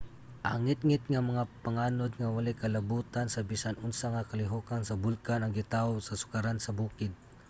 [0.49, 5.41] ang ngitngit nga mga panganod nga walay kalabutan sa bisan unsa nga kalihokan sa bulkan
[5.41, 7.11] ang gitaho sa sukaran sa bukid